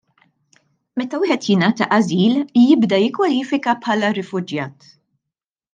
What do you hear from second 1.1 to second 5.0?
wieħed jingħata ażil, jibda jikkwalifika bħala rifuġjat.